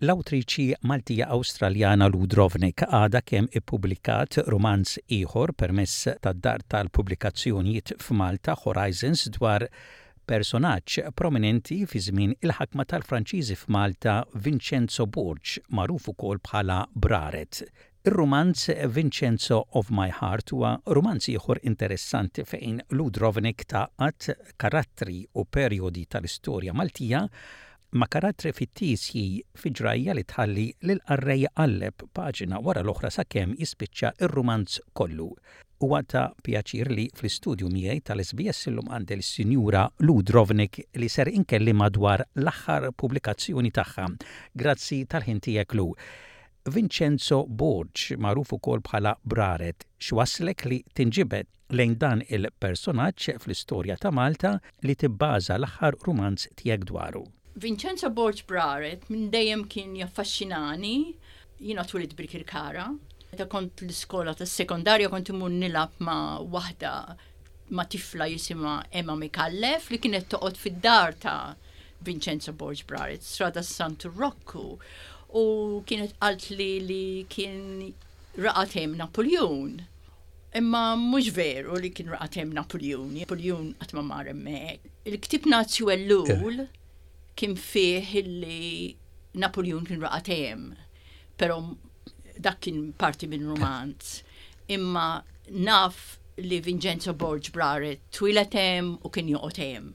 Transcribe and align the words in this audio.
L-awtriċi 0.00 0.78
Maltija 0.88 1.26
Awstraljana 1.34 2.06
Ludrovnik 2.08 2.86
għada 2.88 3.20
kemm 3.20 3.50
ippubblikat 3.58 4.38
romanz 4.48 4.94
ieħor 5.12 5.52
permess 5.60 6.06
tad-dar 6.24 6.62
tal-pubblikazzjonijiet 6.72 7.92
f'Malta 8.00 8.54
Horizons 8.62 9.26
dwar 9.36 9.66
personaġġ 10.32 11.12
prominenti 11.20 11.82
fi 11.84 12.00
żmien 12.06 12.32
il-ħakma 12.40 12.86
tal-Franċiżi 12.94 13.58
f'Malta 13.60 14.14
Vincenzo 14.40 15.04
Borg, 15.04 15.58
magħruf 15.68 16.08
ukoll 16.16 16.40
bħala 16.48 16.78
Braret. 16.96 17.64
il 18.04 18.12
romanz 18.16 18.70
Vincenzo 18.96 19.64
of 19.76 19.92
My 19.92 20.08
Heart 20.08 20.56
huwa 20.56 20.78
romanz 20.96 21.28
ieħor 21.34 21.60
interessanti 21.68 22.48
fejn 22.48 22.80
Ludrovnik 22.96 23.66
taqat 23.68 24.32
karattri 24.56 25.26
u 25.36 25.44
perjodi 25.44 26.08
tal-istorja 26.08 26.72
Maltija 26.72 27.26
ma' 27.92 28.06
karattri 28.06 28.52
fittisji 28.54 29.24
fi 29.60 29.70
ġrajja 29.78 30.14
li 30.14 30.22
tħalli 30.32 30.64
l-qarrejja 30.86 31.48
qalleb 31.58 32.02
paġina 32.14 32.60
wara 32.62 32.84
l-oħra 32.86 33.08
sakemm 33.10 33.56
jispiċċa 33.58 34.12
ir-rumanz 34.26 34.76
kollu. 34.94 35.26
Huwa 35.82 36.00
ta' 36.06 36.30
pjaċir 36.46 36.90
li 36.94 37.08
fl-istudju 37.18 37.70
miegħi 37.74 38.04
tal-SBS 38.06 38.68
illum 38.70 38.92
għandel 38.94 39.24
sinjura 39.26 39.82
Ludrovnik 40.06 40.78
li 41.02 41.08
ser 41.10 41.32
inkelli 41.32 41.74
madwar 41.80 42.22
l-aħħar 42.38 42.92
pubblikazzjoni 42.94 43.74
tagħha. 43.80 44.06
Grazzi 44.54 45.00
tal-ħintijek 45.10 45.74
Lu. 45.80 45.88
Vincenzo 46.70 47.40
Borg, 47.48 48.14
magħruf 48.22 48.54
ukoll 48.60 48.84
bħala 48.86 49.16
Braret, 49.34 49.88
xwaslek 49.98 50.66
li 50.70 50.78
tinġibet 50.94 51.50
lejn 51.74 51.98
dan 52.04 52.22
il-personaġġ 52.28 53.40
fl-istorja 53.42 53.98
ta' 53.98 54.14
Malta 54.14 54.54
li 54.86 54.94
tibbaża 54.94 55.58
l-aħħar 55.58 55.98
rumanz 56.06 56.46
tiegħek 56.62 56.86
dwaru. 56.94 57.26
Vincenzo 57.60 58.08
Borg 58.08 58.38
Braret 58.48 59.02
minn 59.12 59.28
dejjem 59.30 59.66
kien 59.68 59.92
jaffaxxinani, 59.98 60.92
jiena 61.60 61.82
tulit 61.84 62.14
birkirkara. 62.16 62.86
Ta' 63.36 63.46
kont 63.52 63.82
l-iskola 63.84 64.32
ta' 64.38 64.48
sekondarja 64.48 65.10
kont 65.12 65.28
imur 65.34 65.52
nilab 65.52 65.98
ma' 66.06 66.38
waħda 66.54 66.92
ma' 67.76 67.86
tifla 67.92 68.30
jisima 68.32 68.78
Emma 69.02 69.16
Mikallef 69.20 69.90
li 69.92 70.00
kienet 70.06 70.30
toqgħod 70.32 70.62
fid-dar 70.62 71.18
ta' 71.26 71.36
Vincenzo 72.08 72.54
Borg 72.62 72.80
Braret, 72.88 73.20
strada 73.28 73.60
Santu 73.72 74.08
Rocco. 74.16 74.78
U 75.36 75.44
kienet 75.84 76.16
qalt 76.16 76.48
li 76.56 76.70
li 76.88 77.02
kien 77.34 77.60
raqatem 78.40 78.96
Napoleon. 79.02 79.76
Imma 80.56 80.86
mhux 80.96 81.28
veru 81.36 81.76
li 81.76 81.92
kien 81.92 82.08
raqatem 82.16 82.56
Napoleon, 82.56 83.12
Napoleon 83.20 83.74
qatt 83.82 83.92
ma 84.00 84.06
mar 84.14 84.32
hemmhekk. 84.32 84.94
Il-ktib 85.12 85.44
Nazju 85.52 85.92
Ellul 85.98 86.62
eh 86.64 86.70
kien 87.34 87.56
fih 87.56 88.16
illi 88.16 88.96
Napoleon 89.34 89.84
kien 89.86 90.00
raqatem, 90.02 90.74
pero 91.38 91.76
dak 92.40 92.60
kien 92.64 92.92
parti 92.92 93.26
minn 93.28 93.46
romanz. 93.48 94.22
Imma 94.68 95.22
naf 95.50 96.16
li 96.38 96.60
Vincenzo 96.64 97.12
Borg 97.12 97.50
Braret 97.52 98.00
twiletem 98.14 98.96
u 99.04 99.10
kien 99.10 99.28
joqotem. 99.28 99.92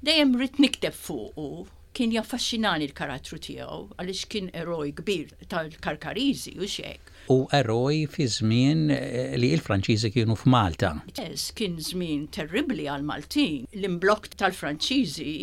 Dejjem 0.00 0.36
rrit 0.38 0.58
nikteb 0.62 0.94
u 1.10 1.66
kien 1.96 2.12
jaffaxxinani 2.12 2.86
l-karattru 2.90 3.38
tiegħu 3.40 3.78
għaliex 3.96 4.26
kien 4.28 4.50
eroj 4.52 4.90
kbir 5.00 5.30
tal-Karkarizi 5.48 6.52
u 6.60 6.66
xek. 6.68 7.12
U 7.32 7.38
eroj 7.56 8.02
fi 8.12 8.26
żmien 8.30 8.90
eh, 8.92 9.32
li 9.40 9.54
l-Franċiżi 9.56 10.10
kienu 10.14 10.36
f'Malta. 10.36 10.92
Yes, 11.16 11.48
kien 11.56 11.78
żmien 11.80 12.28
terribli 12.30 12.84
għal 12.92 13.06
Maltin. 13.08 13.64
L-imblok 13.72 14.28
tal-Franċiżi 14.36 15.34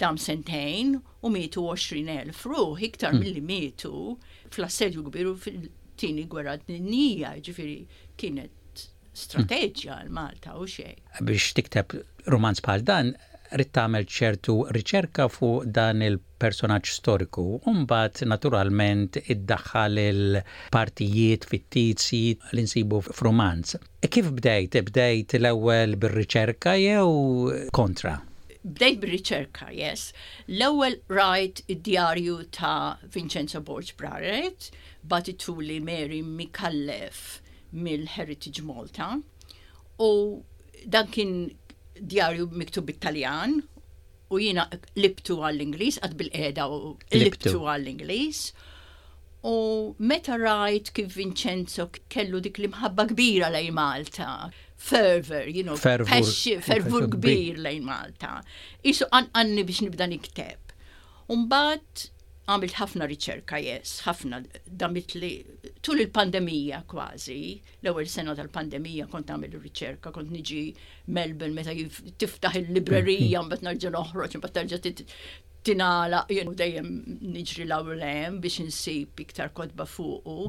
dam 0.00 0.16
sentejn 0.16 0.94
u 0.96 1.28
mietu 1.34 1.62
20.000 1.68 2.32
ruħ 2.48 2.84
iktar 2.88 3.12
hmm. 3.12 3.20
mill-li 3.22 3.42
mitu 3.44 3.94
fl-assedju 4.48 5.02
kbiru 5.10 5.34
fil-tini 5.44 6.24
gwerra 6.32 6.54
d 6.60 6.70
dinija 6.72 7.34
ġifiri 7.48 7.74
kienet 8.22 8.84
strateġja 9.24 9.98
hmm. 10.00 10.06
l-Malta 10.08 10.56
u 10.56 10.64
xej. 10.76 10.94
Biex 11.20 11.50
tikteb 11.58 11.98
romanz 12.32 12.62
bħal 12.64 12.86
dan, 12.88 13.10
rrit 13.50 13.72
tagħmel 13.76 14.06
ċertu 14.08 14.54
riċerka 14.78 15.26
fuq 15.34 15.68
dan 15.76 16.00
il-personaġġ 16.06 16.94
storiku. 16.96 17.44
Umbat 17.68 18.22
naturalment 18.30 19.18
iddaħħal 19.20 20.00
il-partijiet 20.06 21.48
l 21.50 22.56
li 22.56 22.64
nsibu 22.64 23.02
f'romanz. 23.10 23.76
E 24.00 24.08
kif 24.08 24.32
bdejt? 24.38 24.80
Bdejt 24.88 25.36
l-ewwel 25.42 25.98
bir-riċerka 26.00 26.78
jew 26.80 27.66
kontra? 27.76 28.16
bdejt 28.62 29.00
bir-riċerka, 29.00 29.68
yes. 29.72 30.10
L-ewwel 30.48 30.96
rajt 31.08 31.62
id-djarju 31.72 32.36
ta' 32.52 32.98
Vincenzo 33.14 33.60
Borg 33.64 33.92
Braret, 33.96 34.68
batituli 35.02 35.78
Mary 35.80 36.20
Mikallef 36.22 37.40
mill-Heritage 37.72 38.62
Malta, 38.66 39.16
u 40.00 40.42
dan 40.86 41.08
kien 41.12 41.36
djarju 42.00 42.50
miktub 42.52 42.86
bit-Taljan, 42.88 43.60
u 44.30 44.38
jina 44.40 44.66
libtu 44.96 45.40
għall-Inglis, 45.42 45.96
għad 46.04 46.12
bil-qeda 46.18 46.68
u 46.70 46.92
libtu 47.16 47.60
għall-Inglis. 47.66 48.42
U 49.42 49.56
meta 49.98 50.36
rajt 50.38 50.92
kif 50.94 51.14
Vincenzo 51.18 51.86
kellu 52.12 52.38
dik 52.44 52.60
li 52.60 52.68
mħabba 52.70 53.06
kbira 53.10 53.48
lej 53.54 53.70
Malta, 53.74 54.50
fervor, 54.80 55.44
you 55.44 55.62
know, 55.62 55.76
fervor 55.76 57.02
kbir 57.12 57.58
lejn 57.60 57.84
Malta. 57.84 58.38
Isu 58.86 59.06
għanni 59.12 59.64
biex 59.68 59.82
nibda 59.84 60.06
nikteb. 60.08 60.72
Umbat 61.30 62.06
għamilt 62.50 62.78
ħafna 62.80 63.06
riċerka, 63.10 63.60
yes, 63.62 63.98
ħafna 64.06 64.40
damit 64.80 65.12
li 65.20 65.34
tul 65.84 66.00
il-pandemija 66.02 66.80
kważi, 66.90 67.42
l-ewwel 67.82 68.08
sena 68.10 68.32
tal-pandemija 68.38 69.06
kont 69.12 69.30
għamil 69.30 69.58
riċerka, 69.62 70.10
kont 70.16 70.32
niġi 70.34 70.64
Melbourne 71.14 71.54
meta 71.60 71.76
tiftaħ 71.76 72.58
il-librerija, 72.64 73.28
mm-hmm. 73.28 73.52
m'bat 73.52 73.64
nerġa' 73.68 73.94
noħroġ, 73.94 74.40
mbagħad 74.40 74.60
narġa 74.62 75.06
tinala, 75.68 76.24
jenu 76.32 76.56
dejjem 76.56 76.90
niġri 77.36 77.68
l-awlem 77.68 78.40
biex 78.40 78.64
insib 78.64 79.26
iktar 79.28 79.52
kodba 79.52 79.84
fuqu. 79.86 80.48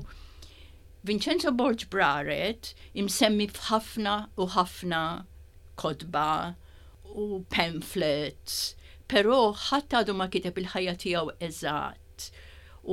Vincenzo 1.03 1.50
Borg 1.51 1.88
Braret 1.89 2.75
imsemmi 3.00 3.47
f'ħafna 3.50 4.13
u 4.38 4.45
ħafna 4.56 5.00
kodba 5.84 6.25
u 7.17 7.29
pamphlets, 7.56 8.59
pero 9.09 9.39
ħadd 9.63 9.97
għadu 10.01 10.16
ma 10.19 10.28
kiteb 10.35 10.62
il-ħajja 10.63 10.94
tiegħu 11.06 11.34
eżatt. 11.47 12.28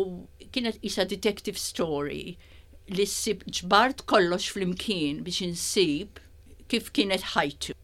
U 0.01 0.05
kienet 0.57 0.79
isa 0.89 1.05
detective 1.11 1.61
story 1.61 2.39
li 2.89 3.05
ssib 3.05 3.45
ġbart 3.59 4.07
kollox 4.09 4.55
fl-imkien 4.55 5.21
biex 5.27 5.45
insib 5.51 6.17
kif 6.73 6.89
kienet 6.97 7.27
ħajtu. 7.37 7.77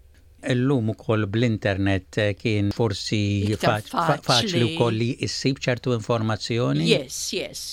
Illum 0.55 0.93
ukoll 0.93 1.29
bl-internet 1.35 2.17
kien 2.41 2.73
forsi 2.77 3.21
faċli 3.61 4.69
wkoll 4.73 4.99
li 5.05 5.11
issib 5.29 5.61
ċertu 5.69 5.93
informazzjoni? 6.01 6.89
Yes, 6.95 7.27
yes 7.37 7.67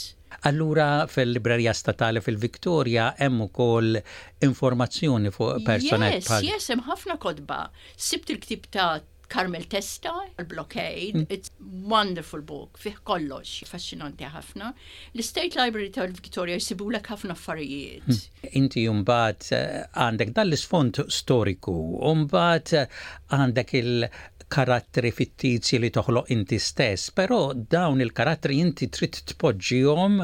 Allura 0.46 1.06
fil-librerija 1.08 1.74
statali 1.78 2.22
fil-Viktoria 2.26 3.12
hemm 3.20 3.44
ukoll 3.46 4.02
informazzjoni 4.46 5.30
fuq 5.36 5.62
personal 5.68 6.18
Yes, 6.20 6.32
yes, 6.44 6.72
hemm 6.74 6.86
ħafna 6.90 7.20
kodba. 7.22 7.66
Sibt 7.96 8.34
il-ktib 8.36 8.72
ta' 8.76 8.96
Carmel 9.32 9.64
Testa, 9.72 10.12
il-Blockade, 10.42 11.14
mm. 11.22 11.28
it's 11.32 11.52
wonderful 11.92 12.42
book, 12.44 12.76
fih 12.78 12.92
kollox, 13.08 13.62
fascinanti 13.70 14.28
ħafna. 14.28 14.74
L-State 15.16 15.56
Library 15.56 15.88
tal-Victoria 15.96 16.58
jisibulek 16.60 17.08
ħafna 17.14 17.38
affarijiet. 17.38 18.10
Mm. 18.10 18.50
Inti 18.64 18.84
jumbat 18.90 19.48
eh, 19.56 19.78
għandek 20.04 20.34
dal 20.36 20.50
l-sfond 20.52 21.00
storiku, 21.22 21.78
jumbat 22.04 22.76
eh, 22.82 23.00
għandek 23.38 23.78
il- 23.80 24.10
karattri 24.52 25.12
fittizji 25.16 25.80
li 25.80 25.90
toħloq 25.96 26.32
inti 26.36 26.58
stess, 26.60 27.12
però 27.16 27.52
dawn 27.54 28.04
il-karattri 28.04 28.58
inti 28.60 28.88
trid 28.92 29.22
tpoġġihom 29.32 30.18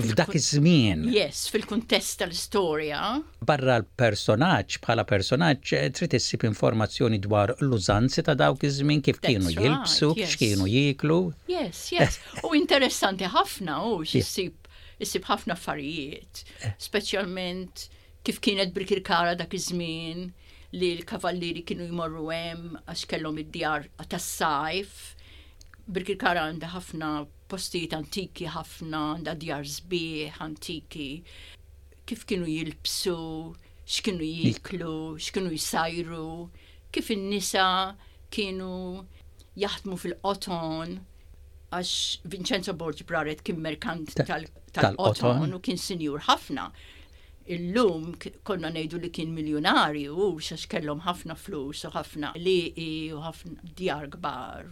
f'dak 0.00 0.32
iż-żmien. 0.38 1.04
Yes, 1.12 1.44
fil-kuntest 1.52 2.18
tal-istorja. 2.22 3.00
Barra 3.48 3.78
l-personaġġ 3.82 4.78
bħala 4.84 5.04
personaġġ 5.08 5.74
eh, 5.80 5.90
trid 5.96 6.16
issib 6.16 6.46
informazzjoni 6.48 7.20
dwar 7.26 7.52
l-użanzi 7.58 8.24
ta' 8.28 8.36
dawk 8.44 8.64
iż-żmien 8.68 9.04
kif 9.08 9.20
kienu 9.24 9.52
jilbsu, 9.52 10.14
x'kienu 10.24 10.68
jiklu. 10.72 11.20
Yes, 11.52 11.86
yes. 11.98 12.18
U 12.48 12.54
interessanti 12.58 13.28
ħafna 13.36 13.80
u 13.92 14.00
x'issib 14.08 14.64
issib 15.04 15.28
ħafna 15.28 15.52
affarijiet, 15.52 16.44
eh. 16.64 16.72
speċjalment 16.80 17.88
kif 18.24 18.40
kienet 18.44 18.72
bil-kirkara 18.74 19.36
dak 19.36 19.52
iż-żmien 19.58 20.30
li 20.72 20.88
l-kavalliri 20.98 21.62
kienu 21.68 21.86
jmorru 21.90 22.24
hemm 22.34 22.78
għax 22.88 23.04
kellhom 23.10 23.38
id-djar 23.42 23.86
tas-sajf. 23.96 24.94
Birkir 25.86 26.18
Kara 26.18 26.46
għandha 26.48 26.72
ħafna 26.72 27.10
postijiet 27.50 27.94
antiki 27.94 28.48
ħafna, 28.50 29.02
għandha 29.16 29.36
djar 29.44 29.66
sbieħ 29.70 30.40
antiki, 30.42 31.08
kif 32.06 32.24
kienu 32.26 32.48
jilbsu, 32.50 33.18
x'kienu 33.86 34.26
jiklu, 34.26 34.96
x'kienu 35.22 35.54
jsajru, 35.54 36.48
kif 36.90 37.12
in-nisa 37.14 37.68
kienu 38.34 39.06
jaħdmu 39.56 39.96
fil-qoton, 40.00 40.98
għax 41.76 42.26
Vincenzo 42.34 42.74
Borgi 42.74 43.06
Braret 43.06 43.42
kien 43.46 43.62
merkant 43.62 44.10
tal-qoton 44.26 45.54
u 45.54 45.62
kien 45.62 45.78
sinjur 45.78 46.26
ħafna 46.26 46.70
illum 47.46 48.14
konna 48.44 48.70
nejdu 48.72 48.98
li 49.00 49.10
kien 49.10 49.30
miljonari 49.34 50.06
u 50.10 50.28
xax 50.46 50.66
kellom 50.70 51.00
ħafna 51.06 51.36
flus 51.38 51.84
u 51.86 51.90
ħafna 51.94 52.32
li 52.42 53.12
u 53.14 53.20
ħafna 53.22 53.68
djar 53.80 54.08
kbar. 54.14 54.70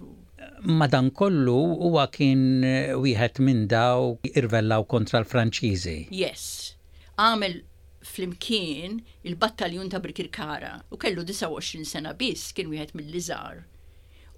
Madan 0.65 1.11
kollu 1.11 1.57
huwa 1.85 2.07
kien 2.13 2.65
eh, 2.65 2.95
wieħed 2.99 3.41
minn 3.47 3.67
daw 3.71 4.15
irvellaw 4.33 4.85
kontra 4.91 5.21
l-Franċiżi. 5.23 6.11
Yes. 6.11 6.75
Għamel 7.21 7.61
flimkien 8.05 8.99
il-battaljon 9.25 9.93
ta' 9.95 10.03
Brikirkara 10.05 10.73
u 10.93 10.99
kellu 11.01 11.25
29 11.25 11.85
sena 11.89 12.13
biss 12.19 12.51
kien 12.57 12.73
wieħed 12.75 12.97
mill-liżar. 12.99 13.63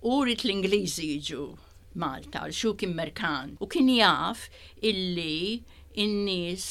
U 0.07 0.21
rrit 0.23 0.45
l-Ingliżi 0.47 1.09
jiġu 1.15 1.49
Malta, 1.99 2.43
xu 2.53 2.75
kien 2.79 2.93
merkan. 2.93 3.55
U 3.59 3.67
kien 3.73 3.89
jaf 3.89 4.45
illi 4.85 5.63
in-nies 5.97 6.71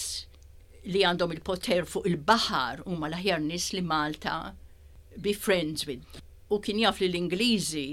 li 0.85 1.01
għandhom 1.05 1.31
il-poter 1.35 1.85
fuq 1.89 2.05
il-bahar 2.09 2.83
huma 2.85 3.05
ma 3.05 3.09
laħjar 3.15 3.39
nis 3.41 3.71
li 3.73 3.81
Malta 3.81 4.53
be 5.17 5.33
friends 5.33 5.85
with. 5.87 6.19
U 6.53 6.59
kien 6.61 6.77
jaf 6.79 6.99
li 7.01 7.07
l-Ingliżi 7.09 7.85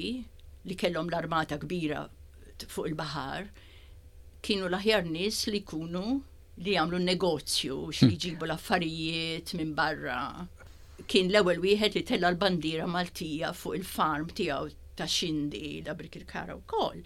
li 0.68 0.76
kellhom 0.78 1.08
l-armata 1.08 1.56
kbira 1.62 2.02
fuq 2.68 2.90
il-bahar 2.90 3.48
kienu 4.44 4.68
laħjar 4.72 5.08
nis 5.08 5.40
li 5.50 5.62
kunu 5.66 6.04
li 6.62 6.76
jagħmlu 6.76 7.00
negozju 7.06 7.78
hm. 7.78 7.92
xi 7.96 8.10
jġibu 8.12 8.48
l-affarijiet 8.48 9.54
minn 9.58 9.72
barra. 9.78 10.20
Kien 11.08 11.32
l-ewwel 11.32 11.62
wieħed 11.64 11.96
li 11.96 12.04
tella 12.06 12.28
l-bandira 12.30 12.86
Maltija 12.86 13.54
fuq 13.56 13.80
il-farm 13.80 14.32
tiegħu 14.36 14.76
ta' 15.00 15.08
xindi 15.08 15.78
da' 15.86 15.96
brik 15.96 16.20
il 16.20 16.26
u 16.28 16.58
wkoll. 16.60 17.00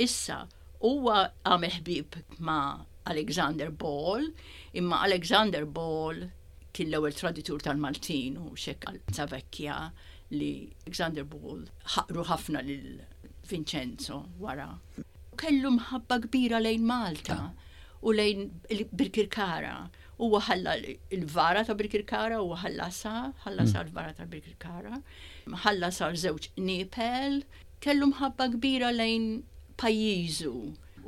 Issa 0.00 0.46
huwa 0.80 1.20
għamel 1.44 1.82
ħbib 1.82 2.22
ma' 2.40 2.86
Alexander 3.08 3.70
Ball, 3.70 4.22
imma 4.80 5.00
Alexander 5.08 5.64
Ball 5.78 6.18
kien 6.76 6.90
l-ewwel 6.92 7.16
traditur 7.16 7.62
tal-Maltin 7.64 8.36
u 8.44 8.50
xek 8.64 8.84
għal 8.88 9.92
li 10.38 10.50
Alexander 10.84 11.24
Ball 11.34 11.62
ħaqru 11.94 12.24
ħafna 12.30 12.60
lil 12.66 12.90
Vincenzo 13.48 14.18
wara. 14.44 14.66
Kellu 15.40 15.70
mħabba 15.78 16.18
kbira 16.26 16.60
lejn 16.60 16.84
Malta 16.90 17.38
u 18.04 18.12
lejn 18.12 18.44
Birkirkara 19.00 19.72
u 20.18 20.28
ħalla 20.34 20.74
l 20.84 21.24
vara 21.38 21.64
ta' 21.64 21.76
Birkirkara 21.80 22.42
u 22.44 22.52
ħallasa, 22.60 23.14
sa 23.32 23.50
mm. 23.50 23.88
l-vara 23.88 24.12
ta' 24.18 24.26
Birkirkara, 24.28 24.98
ħallasa 25.64 26.10
żewġ 26.26 26.50
Nepal, 26.68 27.40
kellu 27.80 28.10
mħabba 28.12 28.50
kbira 28.58 28.92
lejn 28.98 29.32
pajjiżu 29.78 30.56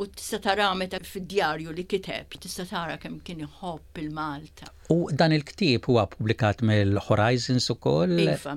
u 0.00 0.06
tista' 0.06 0.38
tara 0.40 0.68
meta 0.80 0.98
fid-djarju 1.12 1.72
li 1.76 1.84
kiteb, 1.92 2.30
tista' 2.44 2.64
tara 2.70 2.96
kemm 3.02 3.18
kien 3.26 3.42
iħobb 3.46 4.00
il-Malta. 4.04 4.70
U 4.94 4.98
dan 5.22 5.34
il-ktieb 5.36 5.84
huwa 5.90 6.06
pubblikat 6.14 6.64
mill-Horizons 6.70 7.68
ukoll? 7.76 8.16
Iva, 8.24 8.54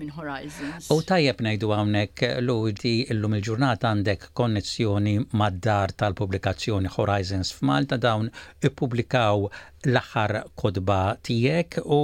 minn 0.00 0.10
Horizons. 0.16 0.86
U 0.94 1.00
tajjeb 1.06 1.38
ngħidu 1.44 1.68
hawnhekk 1.72 2.28
Ludi 2.44 2.92
illum 3.12 3.36
il-ġurnata 3.38 3.90
għandek 3.94 4.26
konnezzjoni 4.38 5.14
mad-dar 5.40 5.92
tal-pubblikazzjoni 5.96 6.90
Horizons 6.96 7.52
f'Malta 7.58 7.98
dawn 8.02 8.28
ippubblikaw 8.64 9.46
l-aħħar 9.86 10.40
kodba 10.58 10.98
tiegħek 11.28 11.80
u 11.96 12.00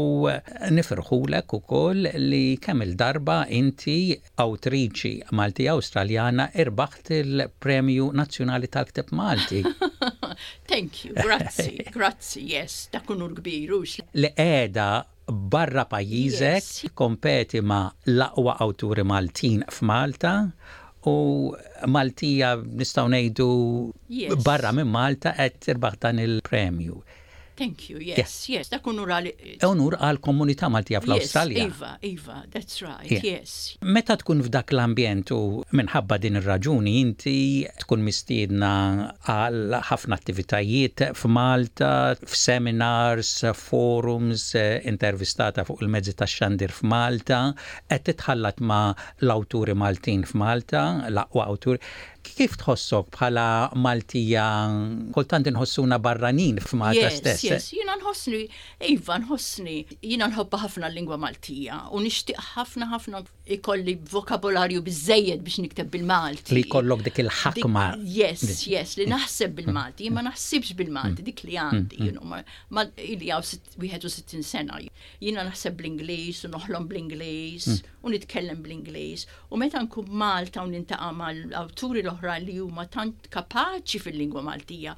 nifirħulek 0.77 1.55
ukoll 1.59 2.09
li 2.23 2.43
kemm 2.63 2.87
il-darba 2.87 3.41
inti 3.59 3.99
awtriċi 4.45 5.15
Malti 5.39 5.69
Awstraljana 5.75 6.49
irbaħt 6.65 7.15
il-Premju 7.21 8.11
Nazzjonali 8.23 8.69
tal-Kteb 8.77 9.13
Malti. 9.19 9.63
Thank 10.71 11.05
you, 11.05 11.13
grazzi, 11.15 11.85
grazzi, 11.95 12.47
yes, 12.55 12.87
dak 12.95 13.11
unur 13.13 13.35
le 13.43 14.35
eda 14.41 14.91
barra 15.53 15.85
pajjiżek, 15.85 16.67
yes. 16.67 16.93
kompeti 16.99 17.59
ma 17.63 17.81
l-aqwa 18.17 18.55
awturi 18.65 19.03
Maltin 19.13 19.61
f'Malta 19.77 20.31
u 21.13 21.15
Maltija 21.95 22.55
nistgħu 22.81 23.05
ngħidu 23.15 23.49
yes. 24.23 24.39
barra 24.49 24.73
minn 24.79 24.89
Malta 24.97 25.35
qed 25.39 25.59
tirbaħ 25.67 25.99
dan 26.07 26.23
il-premju. 26.25 27.03
Thank 27.63 27.81
you, 27.91 27.99
yes, 28.11 28.19
yes, 28.21 28.33
yes, 28.55 28.71
dak 28.73 28.87
unur 28.91 29.11
għal. 29.15 29.27
Unur 29.69 29.95
għal 30.03 30.17
komunità 30.25 30.67
Maltija 30.73 30.99
fl 31.05 31.13
australia 31.15 31.61
Yes, 31.61 31.75
iva, 31.77 31.91
iva, 32.09 32.39
that's 32.53 32.81
right, 32.83 33.05
yeah. 33.11 33.27
yes. 33.35 33.53
Meta 33.97 34.17
tkun 34.19 34.43
f'dak 34.47 34.73
l-ambjent 34.75 35.31
u 35.37 35.41
minħabba 35.79 36.19
din 36.25 36.41
ir-raġuni 36.41 36.95
inti 37.05 37.35
tkun 37.85 38.03
mistiedna 38.09 38.73
għal 39.37 39.77
ħafna 39.93 40.19
attivitajiet 40.19 41.05
f'Malta, 41.21 41.93
f'seminars, 42.31 43.31
forums, 43.61 44.49
intervistata 44.95 45.63
fuq 45.69 45.85
il-mezzi 45.87 46.17
ta' 46.19 46.27
xandir 46.39 46.75
f'Malta, 46.81 47.45
qed 47.93 48.09
titħallat 48.11 48.59
ma' 48.73 48.83
l-awturi 49.27 49.79
Maltin 49.85 50.27
f'Malta, 50.33 50.89
l-aqwa 51.13 51.47
awturi. 51.55 51.83
Kif 52.23 52.55
tħossok 52.61 53.09
bħala 53.17 53.45
Maltija 53.83 54.45
kultant 55.15 55.49
nħossuna 55.51 55.99
barranin 56.03 56.61
f'Malta 56.63 57.09
stess? 57.11 57.43
Yes, 57.43 57.45
yes, 57.45 57.67
eh? 57.67 57.81
jina 57.81 57.97
nħossni, 57.99 58.41
Iva 58.93 59.17
nħossni, 59.23 59.75
jina 60.07 60.29
nħobba 60.31 60.61
ħafna 60.63 60.87
l-lingwa 60.93 61.19
Maltija 61.23 61.81
u 61.97 62.03
nixtieq 62.05 62.39
ħafna 62.55 62.89
ħafna 62.93 63.23
ikolli 63.53 63.97
vokabolarju 64.15 64.83
bizzejed 64.87 65.43
biex 65.43 65.59
nikteb 65.67 65.91
bil-Malti. 65.97 66.53
Li 66.55 66.63
jkollok 66.67 67.03
dik 67.09 67.19
il-ħakma. 67.25 67.87
Yes, 68.07 68.47
yes, 68.71 68.95
li 69.01 69.09
naħseb 69.11 69.57
bil-Malti, 69.59 70.07
mm, 70.07 70.15
ma 70.15 70.23
mm. 70.23 70.31
naħsibx 70.31 70.77
bil-Malti, 70.79 71.21
mm, 71.21 71.27
dik 71.33 71.43
li 71.49 71.59
għandi, 71.67 72.01
you 72.07 72.15
know, 72.15 72.23
ma 72.73 72.87
li 73.03 73.33
għaw 73.35 73.43
61 73.83 74.47
sena. 74.47 74.79
Jina 75.21 75.43
naħseb 75.51 75.75
bl-Inglis 75.81 76.47
u 76.47 76.53
noħlom 76.55 76.87
bl-Inglis 76.91 77.73
u 78.03 78.11
nitkellem 78.15 78.63
bl-Inglis 78.65 79.27
u 79.51 79.59
meta 79.61 79.83
nkun 79.85 80.09
Malta 80.23 80.63
u 80.67 80.71
nintaqa' 80.71 81.13
mal-awturi 81.19 82.03
oħra 82.13 82.37
li 82.45 82.57
huma 82.63 82.87
tant 82.97 83.29
kapaċi 83.37 84.01
fil-lingwa 84.05 84.45
Maltija. 84.49 84.95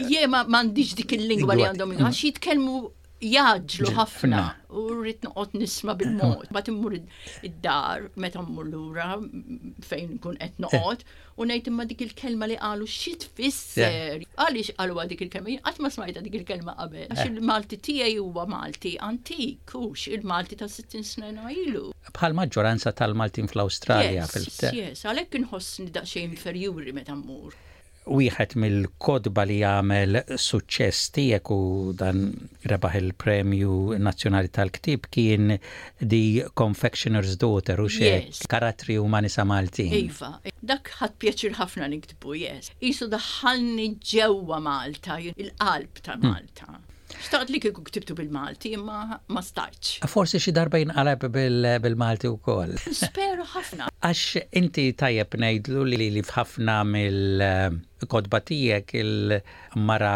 Jie 0.00 0.26
ma 0.32 0.42
mandiġ 0.56 0.94
dik 1.00 1.14
il-lingwa 1.18 1.56
li 1.58 1.66
għandhom 1.68 1.96
għax 1.98 2.22
jitkellmu 2.30 2.80
jaġlu 3.22 3.92
ħafna 3.96 4.38
u 4.72 4.82
rrit 4.96 5.22
noqgħod 5.26 5.54
nisma' 5.60 5.94
bil-mod. 5.98 6.48
Bat 6.56 6.68
immur 6.72 6.96
id-dar 6.96 8.08
meta 8.20 8.42
mmur 8.42 8.68
lura 8.72 9.14
fejn 9.86 10.16
nkun 10.18 10.38
qed 10.40 10.60
noqgħod 10.64 11.04
u 11.38 11.46
ngħid 11.46 11.70
imma 11.72 11.86
dik 11.92 12.04
il-kelma 12.08 12.48
li 12.50 12.58
qalu 12.60 12.88
xi 12.90 13.14
tfisser. 13.24 14.26
Għaliex 14.36 14.74
qalu 14.80 14.98
dik 15.12 15.24
il-kelma? 15.28 15.56
Qatt 15.68 15.80
ma 15.86 15.92
smajta 15.94 16.24
dik 16.26 16.38
il-kelma 16.40 16.74
qabel. 16.80 17.06
Għax 17.12 17.22
eh. 17.26 17.30
il-Malti 17.32 17.80
tiegħi 17.88 18.18
huwa 18.24 18.46
Malti 18.50 18.94
antik, 19.10 19.74
hux 19.78 20.08
il-Malti 20.16 20.58
ta' 20.62 20.70
60 20.70 21.06
snin 21.14 21.42
ilu. 21.66 21.90
Bħal 22.12 22.36
maġġoranza 22.38 22.92
tal-Maltin 22.96 23.48
fl-Awstralja 23.52 24.26
fil-te. 24.32 24.74
Yes, 24.78 25.06
għalhekk 25.06 25.38
inħossni 25.44 25.92
daqsxejn 25.94 26.32
inferjuri 26.34 26.96
meta 26.98 27.14
mmur 27.14 27.54
wieħed 28.10 28.56
mill-kodba 28.58 29.42
li 29.46 29.56
jagħmel 29.60 30.16
suċċess 30.44 31.10
tiegħek 31.14 31.50
u 31.56 31.92
dan 32.00 32.24
rebaħ 32.66 32.96
il-Premju 33.00 33.98
Nazzjonali 34.06 34.50
tal-Ktib 34.56 35.06
kien 35.14 35.54
di 36.02 36.42
Confectioner's 36.58 37.36
Daughter 37.38 37.80
u 37.80 37.86
xe 37.88 38.10
yes. 38.10 38.42
karatri 38.48 38.98
umani 38.98 39.30
Malti. 39.46 39.86
Iva, 40.02 40.40
dak 40.60 40.90
ħadd 40.98 41.16
pjaċir 41.18 41.54
ħafna 41.60 41.88
niktbu, 41.94 42.34
yes. 42.40 42.72
Isu 42.80 43.08
daħħalni 43.10 43.88
ġewwa 43.98 44.58
Malta, 44.60 45.18
il-qalb 45.18 46.02
ta' 46.02 46.16
hm. 46.16 46.26
Malta. 46.26 46.66
Hmm. 46.70 46.88
Xtaqt 47.22 47.50
li 47.54 47.60
kiku 47.62 47.82
ktibtu 47.86 48.14
bil-Malti, 48.18 48.72
imma 48.78 49.18
ma 49.36 49.42
stajċ. 49.46 50.00
Forsi 50.14 50.40
xi 50.42 50.54
darba 50.58 50.80
jinqalab 50.80 51.26
bil-Malti 51.84 52.30
u 52.32 52.38
koll. 52.48 52.74
Speru 52.98 53.46
ħafna. 53.54 53.88
Għax 54.08 54.24
inti 54.62 54.88
tajjeb 55.02 55.38
nejdlu 55.44 55.84
li 55.92 56.00
li 56.16 56.24
fħafna 56.32 56.80
mill-kodba 56.90 58.42
eh, 58.50 58.96
il-mara 59.04 60.14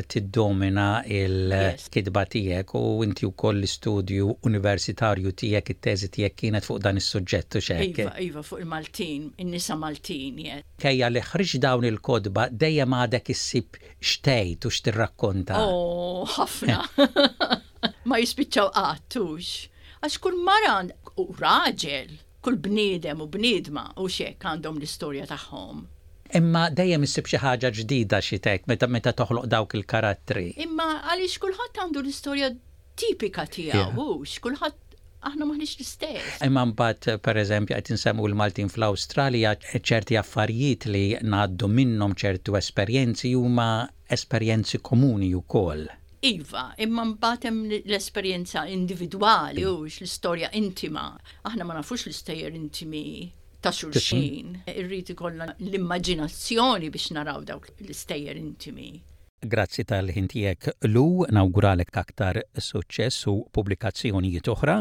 tiddomina 0.00 1.02
il-kidba 1.04 2.24
tiegħek 2.30 2.72
u 2.80 3.02
inti 3.04 3.26
wkoll 3.28 3.58
l-istudju 3.60 4.30
universitarju 4.48 5.32
tiegħek 5.36 5.70
it 5.74 5.80
tezi 5.84 6.08
tiegħek 6.14 6.36
kienet 6.40 6.64
fuq 6.66 6.80
dan 6.82 6.96
is-suġġett 7.00 7.56
u 7.56 7.62
xek. 7.66 7.98
Iva, 8.00 8.14
iva 8.28 8.42
fuq 8.42 8.62
il-Maltin, 8.62 9.28
in-nisa 9.42 9.76
Maltin. 9.76 10.40
Kejja 10.80 11.10
li 11.12 11.20
ħriġ 11.26 11.52
dawn 11.66 11.84
il-kodba 11.90 12.48
dejjem 12.52 12.96
għadek 13.02 13.30
issib 13.34 13.78
xtejt 14.00 14.66
u 14.66 14.72
xtirrakkonta. 14.72 15.60
Oh, 15.60 16.24
ħafna. 16.24 16.80
Ma 18.08 18.20
jispiċċaw 18.22 18.72
għattux. 18.72 19.52
Għax 20.02 20.18
kull 20.22 20.38
maran 20.46 20.92
u 21.20 21.28
raġel, 21.38 22.16
kull 22.42 22.56
bniedem 22.58 23.20
u 23.22 23.28
bniedma 23.30 23.90
u 24.00 24.08
xek 24.10 24.40
għandhom 24.48 24.80
l-istorja 24.80 25.28
tagħhom 25.30 25.84
imma 26.38 26.68
dejjem 26.76 27.04
issib 27.06 27.26
xi 27.30 27.38
ħaġa 27.42 27.68
ġdida 27.78 28.18
xitek 28.26 28.68
meta 28.70 28.88
meta 28.96 29.12
toħloq 29.16 29.48
dawk 29.54 29.76
il-karattri. 29.78 30.44
Imma 30.64 30.86
għaliex 31.00 31.40
kulħadd 31.42 31.80
għandu 31.82 32.02
l-istorja 32.04 32.48
tipika 33.02 33.44
tiegħu, 33.56 34.06
kulħadd 34.44 34.78
aħna 35.30 35.48
maħniex 35.50 35.74
l-istess. 35.80 36.38
Imma 36.48 36.64
mbagħad 36.70 37.16
pereżempju 37.26 37.76
qed 37.78 37.92
insemmu 37.94 38.30
l-Maltin 38.30 38.72
fl-Awstralja 38.72 39.54
ċerti 39.72 40.16
affarijiet 40.22 40.88
li 40.88 41.04
ngħaddu 41.20 41.68
minnhom 41.80 42.16
ċertu 42.24 42.56
esperjenzi 42.60 43.34
huma 43.38 43.68
esperjenzi 44.12 44.80
komuni 44.80 45.34
wkoll. 45.42 45.84
Iva, 46.24 46.68
imma 46.78 47.04
mbagħad 47.12 47.46
hemm 47.50 47.76
l-esperjenza 47.82 48.62
individwali 48.70 49.64
mm. 49.66 49.70
u 49.74 49.86
l-istorja 49.90 50.52
intima. 50.56 51.10
Aħna 51.50 51.66
ma 51.66 51.80
nafux 51.80 52.06
l-istejjer 52.06 52.54
intimi 52.62 53.06
ta' 53.64 53.72
xulxin. 53.78 54.58
Irrid 54.72 55.12
ikollna 55.14 55.46
l-immaġinazzjoni 55.62 56.88
biex 56.94 57.10
naraw 57.16 57.40
dawk 57.46 57.70
l-istejjer 57.86 58.38
intimi. 58.40 58.88
Grazzi 59.52 59.84
tal-ħintijek 59.90 60.72
lu, 60.92 61.24
nawguralek 61.38 61.90
aktar 62.02 62.42
suċċess 62.68 63.24
u 63.32 63.36
pubblikazzjonijiet 63.56 64.50
oħra 64.52 64.76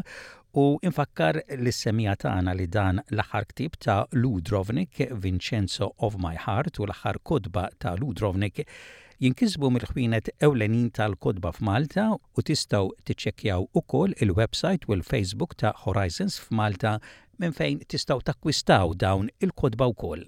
u 0.61 0.65
infakkar 0.85 1.39
l-semija 1.57 2.13
tagħna 2.25 2.53
li 2.57 2.67
dan 2.69 3.00
l-aħħar 3.09 3.47
ktib 3.53 3.77
ta' 3.81 4.03
Ludrovnik, 4.21 5.00
Vincenzo 5.23 5.91
of 6.05 6.19
My 6.21 6.35
Heart 6.38 6.81
u 6.81 6.85
l-aħħar 6.89 7.21
kodba 7.25 7.69
ta' 7.81 7.95
Ludrovnik 8.01 8.61
jinkisbu 9.21 9.69
mill-ħwienet 9.71 10.29
ewlenin 10.45 10.91
tal-kodba 10.97 11.53
f'Malta 11.57 12.09
u 12.17 12.45
tistaw 12.45 12.89
tiċċekkjaw 13.07 13.65
ukoll 13.81 14.13
il-website 14.21 14.89
u 14.89 14.97
l-Facebook 15.00 15.57
ta' 15.61 15.73
Horizons 15.88 16.38
f'Malta 16.41 17.00
minn 17.41 17.53
fejn 17.57 17.79
tistaw 17.91 18.19
takkwistaw 18.27 18.93
dawn 19.03 19.27
il-kodba 19.45 19.86
wkoll. 19.95 20.25